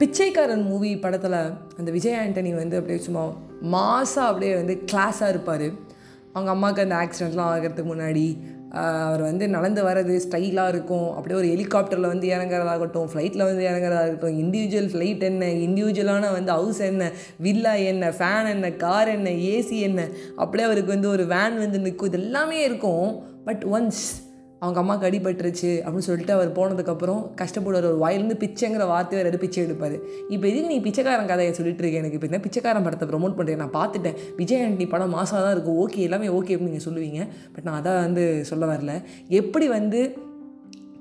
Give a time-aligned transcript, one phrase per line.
[0.00, 1.40] பிச்சைக்காரன் movie படத்தில்
[1.78, 3.24] அந்த விஜய் ஆண்டனி வந்து அப்படியே சும்மா
[3.72, 5.64] மாசாக அப்படியே வந்து கிளாஸாக இருப்பார்.
[6.32, 8.24] அவங்க அம்மாவுக்கு அந்த ஆக்சிடெண்ட்லாம் ஆகிறதுக்கு முன்னாடி
[9.06, 11.08] அவர் வந்து நடந்து வர்றது ஸ்டைலாக இருக்கும்.
[11.16, 17.10] அப்படியே ஒரு ஹெலிகாப்டரில் வந்து இறங்குறதாகட்டும் ஃப்ளைட்டில் வந்து இறங்குறதாகட்டும் இண்டிவிஜுவல் ஃப்ளைட் என்ன இண்டிவிஜுவலான வந்து ஹவுஸ் என்ன
[17.46, 22.12] வில்லா என்ன ஃபேன் என்ன கார் என்ன ஏசி என்ன அப்படியே அவருக்கு வந்து ஒரு வேன் வந்து நிற்கும்
[22.12, 23.08] இது எல்லாமே இருக்கும்.
[23.44, 24.04] பட் ஒன்ஸ்
[24.62, 27.88] அவங்க அம்மாவுக்கு அடிபட்டுருச்சு அப்படின்னு சொல்லிட்டு அவர் போனதுக்கப்புறம் கஷ்டப்படுவார்.
[27.90, 29.96] ஒரு வாயிலிருந்து பிச்சைங்கிற வார்த்தை வேறு பிச்சை எடுப்பார்.
[30.34, 32.18] இப்போ எதுக்கு நீ பிச்சைக்காரன் கதையை சொல்லிட்டு இருக்க எனக்கு?
[32.18, 34.18] இப்போ என்ன பிச்சைக்காரன் படத்தை ப்ரொமோட் பண்ணுறேன் நான் பார்த்துட்டேன்.
[34.40, 37.20] விஜய் ஆண்டி படம் மாசாக தான் இருக்கும் ஓகே எல்லாமே ஓகே அப்படின்னு நீங்கள் சொல்லுவீங்க.
[37.54, 38.94] பட் நான் அதான் வந்து சொல்ல வரல.
[39.28, 40.00] எப்படி வந்து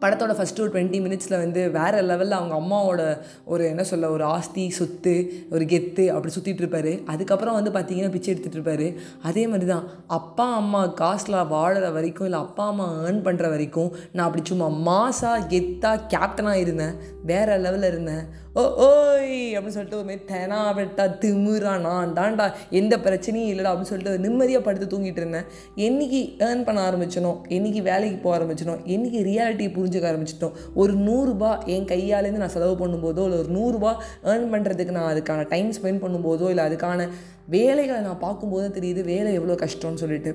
[0.02, 4.70] படத்தோட ஃபஸ்ட்டு ஒரு டுவெண்ட்டி மினிட்ஸில் வந்து வேறு லெவலில் அவங்க அம்மாவோட ஒரு என்ன சொல்ல ஒரு ஆஸ்தி
[4.70, 10.88] சொத்து ஒரு கெத்து அப்படி சுற்றிட்டுருப்பாரு அதுக்கப்புறம் வந்து பார்த்தீங்கன்னா பிச்சை எடுத்துகிட்டுருப்பாரு அதே மாதிரி தான் அப்பா அம்மா
[10.88, 16.54] காசில் வாழற வரைக்கும் இல்லை அப்பா அம்மா ஏர்ன் பண்ணுற வரைக்கும் நான் அப்படி சும்மா மாசாக கெத்தாக கேப்டனாக
[16.54, 16.95] இருந்தேன்.
[17.23, 18.48] வேறு லெவலில் இருந்தேன்.
[18.54, 23.91] ஓ ஓய் அப்படின்னு சொல்லிட்டு ஒரு மாதிரி தெனா வெட்டா திமுறா நான் தான்டா எந்த பிரச்சனையும் இல்லைடா அப்படின்னு
[23.91, 25.45] சொல்லிட்டு நிம்மதியாக படுத்து தூங்கிட்டு இருந்தேன்.
[25.76, 30.55] என்னைக்கு ஏர்ன் பண்ண ஆரம்பிச்சனோ என்னைக்கு வேலைக்கு போக ஆரம்பிச்சனோ என்னைக்கு புரிஞ்சு புரிஞ்சுக்க ஆரம்பிச்சிட்டோம்.
[30.82, 33.91] ஒரு நூறுரூபா என் கையாலேருந்து நான் செலவு பண்ணும்போதோ இல்லை ஒரு நூறுரூபா
[34.32, 37.09] ஏர்ன் பண்ணுறதுக்கு நான் அதுக்கான டைம் ஸ்பெண்ட் பண்ணும்போதோ இல்லை அதுக்கான
[37.55, 40.32] வேலைகளை நான் பார்க்கும்போது தெரியுது வேலை எவ்வளோ கஷ்டம்னு சொல்லிட்டு.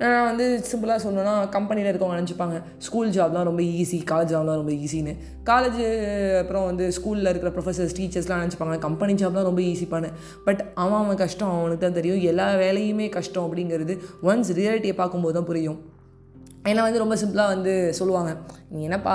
[0.00, 2.56] நான் வந்து சிம்பிளாக சொல்லணும்னா கம்பெனியில் இருக்கவங்க நினச்சிப்பாங்க
[2.86, 5.12] ஸ்கூல் ஜாப்லாம் ரொம்ப ஈஸி காலேஜ் ஜாப்லாம் ரொம்ப ஈஸின்னு
[5.50, 5.80] காலேஜ்
[6.40, 10.10] அப்புறம் வந்து ஸ்கூலில் இருக்கிற ப்ரொஃபஸர்ஸ் டீச்சர்ஸ்லாம் நினச்சிப்பாங்க கம்பெனி ஜாப்லாம் ரொம்ப ஈஸிப்பானு
[10.46, 12.20] பட் அவன் அவன் கஷ்டம் அவனுக்கு தான் தெரியும்.
[12.32, 13.96] எல்லா வேலையுமே கஷ்டம் அப்படிங்கிறது
[14.30, 15.80] ஒன்ஸ் ரியாலிட்டியை பார்க்கும்போது தான் புரியும்.
[16.68, 18.36] ஏன்னா வந்து ரொம்ப சிம்பிளாக வந்து சொல்லுவாங்க
[18.68, 19.14] நீ என்னப்பா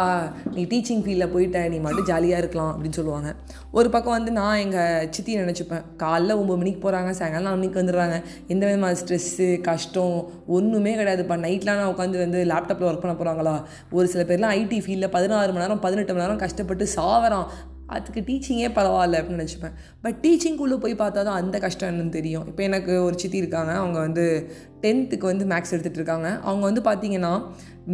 [0.54, 3.36] நீ டீச்சிங் ஃபீல்டில் போயிட்ட நீ மட்டும் ஜாலியாக இருக்கலாம் அப்படின்னு சொல்லுவாங்க.
[3.72, 8.18] ஒரு பக்கம் வந்து நான் எங்கள் சித்தி நினச்சிப்பேன் காலைல ஒம்பது மணிக்கு போகிறாங்க சாயங்காலம் நாலு மணிக்கு வந்துடுறாங்க.
[8.48, 11.38] எந்த விதமான ஸ்ட்ரெஸ்ஸு கஷ்டம் ஒன்றுமே கிடையாதுப்பா.
[11.46, 13.56] நைட்லாம் நான் உட்காந்து வந்து லேப்டாப்பில் ஒர்க் பண்ண போகிறாங்களா
[13.92, 17.48] ஒரு சில பேர்லாம் ஐடி ஃபீல்டில் பதினாறு மணி நேரம் பதினெட்டு மணி நேரம் கஷ்டப்பட்டு சாவறான்.
[17.96, 19.74] அதுக்கு டீச்சிங்கே பரவாயில்ல அப்படின்னு நினச்சிப்பேன்.
[20.02, 22.48] பட் டீச்சிங்குள்ளே போய் பார்த்தா தான் அந்த கஷ்டம் என்னன்னு தெரியும்.
[22.48, 24.26] இப்போ எனக்கு ஒரு சித்தி இருக்காங்க அவங்க வந்து
[24.86, 26.28] டென்த்துக்கு வந்து மேக்ஸ் எடுத்துகிட்டு இருக்காங்க.
[26.50, 27.34] அவங்க வந்து பார்த்தீங்கன்னா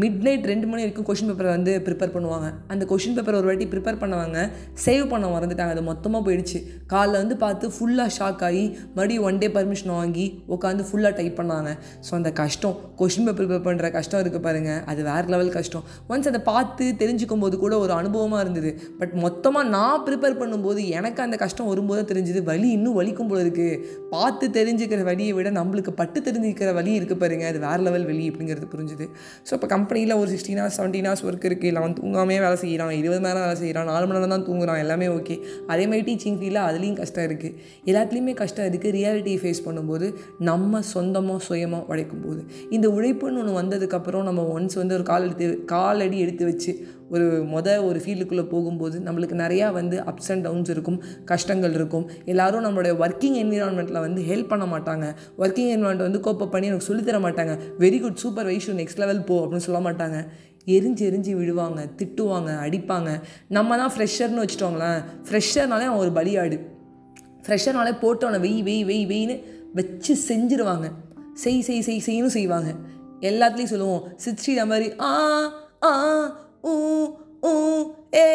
[0.02, 2.48] மிட் நைட் ரெண்டு மணி வரைக்கும் கொஷின் பேப்பரை வந்து ப்ரிப்பேர் பண்ணுவாங்க.
[2.74, 4.42] அந்த கொஷின் பேப்பர் ஒரு வாட்டி ப்ரிப்பேர் பண்ணவங்க
[4.84, 5.74] சேவ் பண்ண மறந்துட்டாங்க.
[5.76, 6.60] அது மொத்தமாக போயிடுச்சு.
[6.92, 8.62] காலைல வந்து பார்த்து ஃபுல்லாக ஷாக் ஆகி
[8.98, 10.26] மறுபடியும் ஒன் டே பர்மிஷன் வாங்கி
[10.56, 11.72] உட்காந்து ஃபுல்லாக டைப் பண்ணாங்க.
[12.06, 15.84] ஸோ அந்த கஷ்டம் கொஷின் பேப்பர் ப்ரிப்பேர் பண்ணுற கஷ்டம் இருக்குது பாருங்கள் அது வேறு லெவல் கஷ்டம்.
[16.12, 18.72] ஒன்ஸ் அதை பார்த்து தெரிஞ்சுக்கும் போது கூட ஒரு அனுபவமாக இருந்தது.
[19.02, 23.78] பட் மொத்தமாக நான் ப்ரிப்பேர் பண்ணும்போது எனக்கு அந்த கஷ்டம் வரும்போது தெரிஞ்சுது வலி இன்னும் வலிக்கும் போல இருக்குது
[24.16, 27.48] பார்த்து தெரிஞ்சுக்கிற வழியை விட நம்மளுக்கு பட்டு தெரிஞ்சுக்கிற வழி இருக்குது பாருங்க.
[27.54, 29.08] அது வேறு லெவல் வெளி அப்படிங்கிறது புரிஞ்சுது.
[29.48, 32.94] ஸோ இப்போ கம்பெனியில் ஒரு sixteen hours seventeen hours work இருக்குது இல்லை அவன் தூங்காமே வேலை செய்கிறான்
[33.00, 34.80] இருபது மணி நேரம் வேலை செய்கிறான் நாலு மணி நேரம் தான் தூங்குறான்.
[34.86, 35.36] எல்லாமே ஓகே
[35.74, 37.56] அதே மாதிரி டீச்சிங் ஃபீல்டில் அதுலேயும் கஷ்டம் இருக்குது
[37.92, 40.08] எல்லாத்துலேயுமே கஷ்டம் இருக்குது ரியாலிட்டியை ஃபேஸ் பண்ணும்போது
[40.50, 42.42] நம்ம சொந்தமாக சுயமாக உழைக்கும் போது
[42.78, 46.74] இந்த உழைப்புன்னு ஒன்று வந்ததுக்கப்புறம் நம்ம ஒன்ஸ் வந்து ஒரு கால் எடுத்து காலடி எடுத்து வச்சு
[47.12, 52.10] ஒரு மொத ஒரு ஃபீல்டுக்குள்ளே போகும்போது நம்மளுக்கு நிறையா வந்து அப்ஸ் அண்ட் டவுன்ஸ் இருக்கும் கஷ்டங்கள் இருக்கும்.
[52.26, 55.06] எல்லாரும் நம்மளுடைய ஒர்க்கிங் என்விரான்மெண்ட்டில் வந்து ஹெல்ப் பண்ண மாட்டாங்க.
[55.38, 57.60] ஒர்க்கிங் என்விரான்மெண்ட் வந்து கோப்பப் பண்ணி எனக்கு சொல்லித்தர மாட்டாங்க.
[57.80, 60.28] Very good super Vaishu next level போ அப்படின்னு சொல்ல மாட்டாங்க.
[60.66, 63.10] எரிஞ்சு எரிஞ்சு விடுவாங்க திட்டுவாங்க அடிப்பாங்க.
[63.48, 65.04] நம்ம தான் ஃப்ரெஷர்னு வச்சுட்டோங்களேன்.
[65.30, 66.60] ஃப்ரெஷர்னாலே அவன் ஒரு பலியாடு.
[67.48, 69.44] ஃப்ரெஷர்னாலே போட்டு அவனை வெய் வெய் வெய் வெயின்னு
[69.74, 70.92] வச்சு செஞ்சிருவாங்க.
[71.34, 72.72] செய் செய் செய் செய்யணும் செய்வாங்க.
[73.20, 75.12] எல்லாத்துலேயும் சொல்லுவோம் சித்ஸ்ரீ மாதிரி ஆ
[75.84, 75.92] ஆ
[76.70, 76.74] ஊ
[77.50, 77.52] ஊ
[78.22, 78.26] ஏ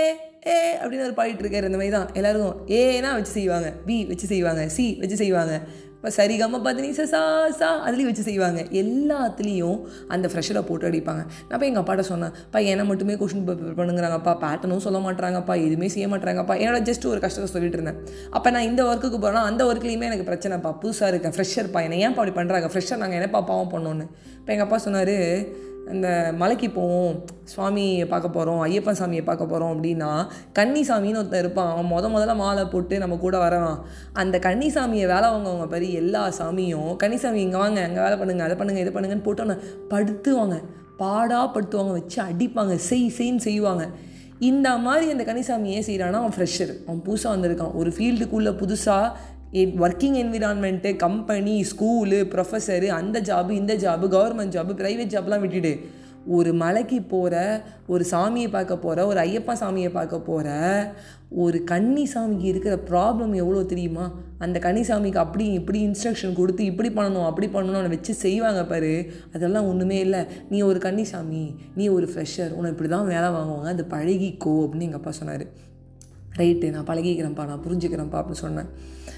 [0.50, 4.62] ஏ அப்படின்னு ஒரு பாடிட்டு இருக்காரு இந்த மாதிரி தான் எல்லாருக்கும் ஏனா வச்சு செய்வாங்க பி வச்சு செய்வாங்க
[4.76, 5.56] சி வச்சு செய்வாங்க.
[5.96, 7.04] இப்போ சரிகம பதினி சா
[7.60, 8.60] சா அதுலேயும் வச்சு செய்வாங்க.
[8.80, 9.78] எல்லாத்துலேயும்
[10.14, 11.22] அந்த ஃப்ரெஷரை போட்டு அடிப்பாங்க.
[11.46, 14.32] நான் போய் எங்கள் அப்பாட்ட சொன்னேன் பையனை என்னை மட்டுமே கொஷின் ப்ரிப்பேர் பண்ணுங்கிறாங்கப்பா.
[14.44, 18.00] பேட்டர்னும் சொல்ல மாட்டாங்கப்பா எதுவுமே செய்ய மாட்டாங்கப்பா என்னோட ஜஸ்ட் ஒரு கஷ்டத்தை சொல்லிட்டு இருந்தேன்.
[18.38, 21.34] அப்போ நான் இந்த ஒர்க்குக்கு போகிறேன்னா அந்த ஒர்க்லேயுமே எனக்கு பிரச்சனைப்பா புதுசாக இருக்கேன்.
[21.36, 24.06] ஃப்ரெஷர்ப்பா என்னை ஏன்ப்பா அப்படி பண்ணுறாங்க ஃப்ரெஷர் நாங்கள் என்னப்பா பாவம் பண்ணோன்னு
[24.40, 25.16] இப்போ எங்கள் அப்பா சொன்னார்
[25.94, 26.08] இந்த
[26.40, 27.12] மலைக்கு போவோம்
[27.52, 30.08] சுவாமியை பார்க்க போகிறோம் ஐயப்பன் சாமியை பார்க்க போகிறோம் அப்படின்னா
[30.58, 31.70] கன்னிசாமின்னு ஒருத்தன் இருப்பான்.
[31.72, 33.76] அவன் முத முதல்ல மாலை போட்டு நம்ம கூட வரான்
[34.22, 38.82] அந்த கன்னிசாமியை வேலை வாங்குவாங்க பாரு எல்லா சாமியும் கன்னிசாமி இங்கே வாங்க அங்கே வேலை பண்ணுங்க அதை பண்ணுங்க
[38.84, 39.56] இதை பண்ணுங்கன்னு போட்டோன்னு
[39.92, 40.58] படுத்துவாங்க.
[41.02, 43.86] பாடாக படுத்துவாங்க வச்சு அடிப்பாங்க செய் செய்ன்னு செய்வாங்க.
[44.50, 47.74] இந்த மாதிரி அந்த கனிசாமி ஏன் செய்கிறான்னா அவன் ஃப்ரெஷர் அவன் புதுசாக வந்திருக்கான்.
[47.80, 49.06] ஒரு ஃபீல்டுக்குள்ளே புதுசாக
[49.54, 55.74] working environment company school professor அந்த ஜாபு இந்த ஜாபு கவர்மெண்ட் ஜாபு ப்ரைவேட் ஜாப்லாம் விட்டுட்டு
[56.26, 60.48] ஒரு மலைக்கு போகிற ஒரு சாமியை பார்க்க போகிற ஒரு ஐயப்பா சாமியை பார்க்க போகிற
[61.30, 64.12] ஒரு கன்னி சாமிக்கு இருக்கிற ப்ராப்ளம் எவ்வளோ தெரியுமா?
[64.38, 69.12] அந்த கன்னி சாமிக்கு அப்படி இப்படி இன்ஸ்ட்ரக்ஷன் கொடுத்து இப்படி பண்ணணும் அப்படி பண்ணணும் அவனை வச்சு செய்வாங்க பாரு.
[69.32, 70.26] அதெல்லாம் ஒன்றுமே இல்லை.
[70.48, 73.64] நீ ஒரு கன்னி சாமி நீ ஒரு ஃப்ரெஷர் உன்னை இப்படி தான் வேலை வாங்குவாங்க.
[73.64, 75.46] அது பழகிக்கோ அப்படின்னு எங்கள் அப்பா சொன்னார்.
[76.36, 78.68] ரைட்டு நான் பழகிக்கிறேன்ப்பா நான் புரிஞ்சுக்கிறேன்ப்பா அப்படின்னு சொன்னேன்.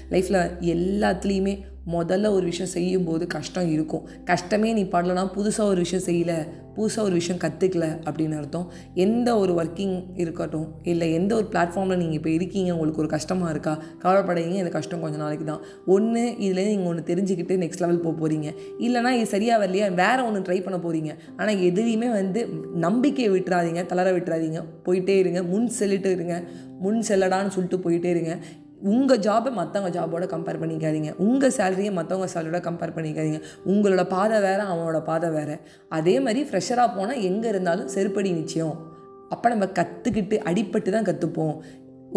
[0.09, 0.41] லைஃப்பில்
[0.75, 1.53] எல்லாத்துலேயுமே
[1.95, 4.07] முதல்ல ஒரு விஷயம் செய்யும்போது கஷ்டம் இருக்கும்.
[4.31, 6.33] கஷ்டமே நீ படலைன்னா புதுசாக ஒரு விஷயம் செய்யல
[6.75, 8.67] புதுசாக ஒரு விஷயம் கற்றுக்கல அப்படின்னு அர்த்தம்.
[9.05, 13.73] எந்த ஒரு ஒர்க்கிங் இருக்கட்டும் இல்லை எந்த ஒரு பிளாட்ஃபார்மில் நீங்கள் இப்போ இருக்கீங்க உங்களுக்கு ஒரு கஷ்டமாக இருக்கா
[14.03, 15.63] கவலைப்படாதீங்க இந்த கஷ்டம் கொஞ்சம் நாளைக்கு தான்.
[15.95, 18.49] ஒன்று இதுலேருந்து நீங்கள் ஒன்று தெரிஞ்சுக்கிட்டு நெக்ஸ்ட் லெவல் போக போகிறீங்க
[18.85, 22.41] இல்லைனா இது சரியாக வரலையா வேறு ஒன்று ட்ரை பண்ண போகிறீங்க ஆனால் எதுலேயுமே வந்து
[22.87, 24.61] நம்பிக்கையை விட்டுறாதீங்க தளர விட்டுறாதீங்க.
[24.87, 26.37] போயிட்டே இருங்க முன் செல்லிட்டு இருங்க
[26.83, 28.33] முன் செல்லடான்னு சொல்லிட்டு போயிட்டே இருங்க.
[28.81, 31.15] உங்கள் ஜாபை மற்றவங்க ஜாபோட கம்பேர் பண்ணிக்காதீங்க.
[31.17, 33.41] உங்கள் சேலரியை மற்றவங்க சேலரியோட கம்பேர் பண்ணிக்காதீங்க.
[33.65, 35.59] உங்களோட பாதை வேறு அவனோட பாதை வேறு.
[35.89, 38.87] அதே மாதிரி ஃப்ரெஷராக போனால் எங்கே இருந்தாலும் செருப்படி நிச்சயம்.
[39.29, 41.61] அப்போ நம்ம கற்றுக்கிட்டு அடிப்பட்டு தான் கற்றுப்போம்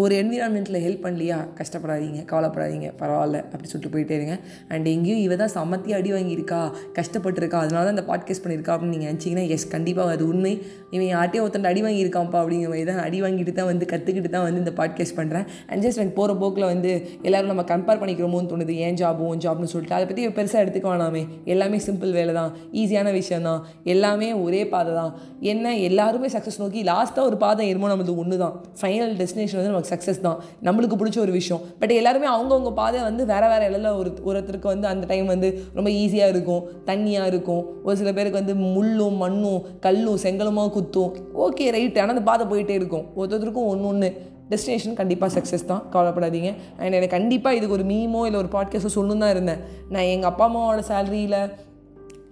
[0.01, 1.35] ஒரு என்விரான்மெண்ட்டில் ஹெல்ப் பண்ணலையா?
[1.57, 4.35] கஷ்டப்படாதீங்க கவலைப்படாதீங்க பரவாயில்ல அப்படி சொல்லிட்டு போயிட்டே இருங்க.
[4.73, 6.59] அண்ட் எங்கேயும் இவ தான் சமத்தி அடி வாங்கியிருக்கா
[6.97, 10.53] கஷ்டப்பட்டுருக்கா அதனால தான் இந்த பாட்காஸ்ட் பண்ணியிருக்கா அப்படின்னு நீங்கள் நினச்சிங்கன்னா எஸ் கண்டிப்பாக அது உண்மை.
[10.95, 14.61] இவன் யார்ட்டையும் ஒருத்தன் அடி வாங்கியிருக்கான்ப்பா அப்படிங்கிற மாதிரி தான் அடி வாங்கிட்டு தான் வந்து கற்றுக்கிட்டு தான் வந்து
[14.63, 16.93] இந்த பாட்காஸ்ட் பண்ணுறேன் அண்ட் ஜஸ்ட் எனக்கு போகிற போக்கில் வந்து
[17.27, 19.95] எல்லோரும் நம்ம கம்பேர் பண்ணிக்கிறோமோன்னு தோணுது ஏன் ஜாப் உன் ஜாப்னு சொல்லிட்டு.
[19.99, 21.23] அதை பற்றி பெருசாக எடுத்துக்க வேணாமே.
[21.45, 22.51] எல்லாமே சிம்பிள் வேலை தான்
[22.81, 23.61] ஈஸியான விஷயம் தான்.
[23.95, 25.13] எல்லாமே ஒரே பாதை தான்.
[25.53, 29.93] என்ன எல்லாருமே சக்ஸஸ் நோக்கி லாஸ்ட்டாக ஒரு பாதை ஏறுமோ நம்மளது ஒன்று தான் ஃபைனல் டெஸ்டினேஷன் வந்து நமக்கு
[29.93, 30.39] சக்ஸஸ் தான்.
[30.67, 31.61] நம்மளுக்கு பிடிச்ச ஒரு விஷயம்.
[31.79, 35.89] பட் எல்லாருமே அவங்கவுங்க பாதை வந்து வேறு வேறு இலையில் ஒரு ஒருத்தருக்கு வந்து அந்த டைம் வந்து ரொம்ப
[36.01, 37.63] ஈஸியாக இருக்கும் தண்ணியாக இருக்கும்.
[37.83, 41.11] ஒரு சில பேருக்கு வந்து முள்ளும் மண்ணும் கல்லும் செங்கலுமாக குத்தும்.
[41.47, 43.05] ஓகே ரைட் ஆனால் அந்த பாதை போயிட்டே இருக்கும்.
[43.21, 44.09] ஒருத்தருக்கும் ஒன்று ஒன்று
[44.51, 45.83] டெஸ்டினேஷன் கண்டிப்பாக சக்ஸஸ் தான்.
[45.93, 46.49] கவலைப்படாதீங்க.
[46.79, 49.61] அண்ட் எனக்கு கண்டிப்பாக இதுக்கு ஒரு மீமோ இல்லை ஒரு பாட்காஸ்ட்டோ சொல்லணும் தான் இருந்தேன்.
[49.93, 51.39] நான் எங்கள் அப்பா அம்மாவோட சேலரியில்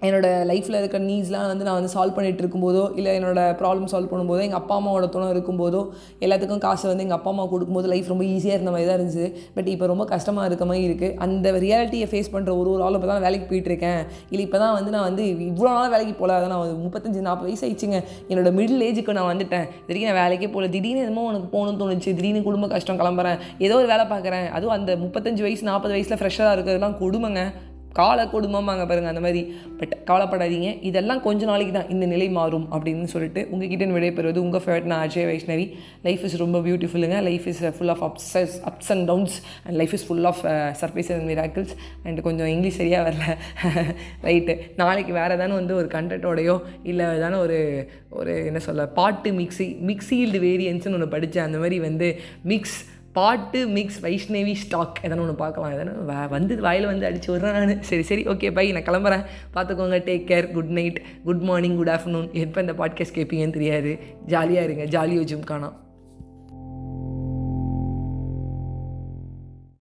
[0.07, 4.41] என்னோடய லைஃப்பில் இருக்க நீட்ஸ்லாம் வந்து நான் வந்து சால்வ் பண்ணிகிட்டு இருக்கும்போதோ இல்லை என்னோடய ப்ராப்ளம் சால்வ் பண்ணும்போதோ
[4.47, 5.81] எங்கள் அப்பா அம்மாவோட துணை இருக்கும்போதோ
[6.25, 9.27] எல்லாத்துக்கும் காசு வந்து எங்கள் அப்பா அம்மா கொடுக்கும்போது லைஃப் ரொம்ப ஈஸியாக இருந்த மாதிரி தான் இருந்துச்சு.
[9.57, 13.09] பட் இப்போ ரொம்ப கஷ்டமாக இருக்க மாதிரி இருக்குது அந்த ரியாலிட்டியை ஃபேஸ் பண்ணுற ஒரு ஒரு ஆள் இப்போ
[13.13, 14.01] தான் வேலைக்கு போயிட்டுருக்கேன்
[14.31, 17.65] இல்லை இப்போ தான் வந்து நான் வந்து இவ்வளோ நாள் வேலைக்கு போகல அதான் நான் முப்பத்தஞ்சு நாற்பது வயசு
[17.67, 17.99] ஆயிடுச்சுங்க.
[18.31, 19.67] என்னோட மிடில் ஏஜுக்கு நான் வந்துட்டேன்.
[19.89, 22.11] இது நான் வேலைக்கே போகல திடீர்னு என்னமோ உனக்கு போகணும்னு தோணுச்சு.
[22.19, 23.39] திடீர்னு குடும்ப கஷ்டம் கிளம்புறேன்.
[23.67, 24.47] ஏதோ ஒரு வேலை பார்க்குறேன்.
[24.57, 27.43] அதுவும் அந்த முப்பத்தஞ்சு வயசு நாற்பது வயசில் ஃப்ரெஷ்ஷாக இருக்கிறதுலாம் கொடுமைங்க.
[27.93, 29.55] கால கொடுமைமாங்க பாருங்கள் அந்த மாதிரி.
[29.77, 30.77] பட் கவலைப்படாதீங்க.
[30.81, 35.27] இதெல்லாம் கொஞ்ச நாளைக்கு தான் இந்த நிலை மாறும் அப்படின்னு சொல்லிட்டு உங்ககிட்ட விடைபெறுவது உங்கள் ஃபேவரட் நான் அஜய்
[35.31, 35.65] வைஷ்ணவி.
[36.03, 40.07] லைஃப் இஸ் ரொம்ப பியூட்டிஃபுல்லுங்க life is full of அப்சஸ் ups and downs and life is
[40.07, 40.43] full of
[40.81, 43.37] surprise and miracles and கொஞ்சம் இங்கிலீஷ் சரியாக வரல.
[44.23, 49.67] ரைட்டு நாளைக்கு வேறு ஏதானு வந்து ஒரு கண்டென்ட்டோடையோ இல்லை ஏதான ஒரு ஒரு என்ன சொல்ல பாட்டு மிக்ஸி
[49.87, 55.73] மிக்ஸீல்டு வேரியன்ஸ்னு ஒன்று படித்தேன் அந்த மாதிரி வந்து மிக்ஸ் பாட்டு மிக்ஸ் வைஷ்ணவி ஸ்டாக் எதனா ஒன்று பார்க்கலாம்.
[55.73, 57.81] எதனா வ வந்து வாயில் வந்து அடிச்சு விட்றேன் நான்.
[57.81, 59.25] சரி சரி ஓகே பை நான் கிளம்புறேன்.
[59.53, 63.99] பார்த்துக்கோங்க take care good night good morning good afternoon எப்போ இந்த பாட்காஸ்ட் கேட்பீங்கன்னு தெரியாது.
[64.25, 64.85] ஜாலியாக இருங்க.
[64.97, 65.77] ஜாலியோ ஜிம் காணாம்